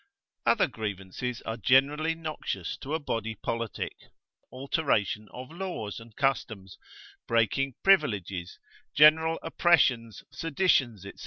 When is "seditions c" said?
10.31-11.11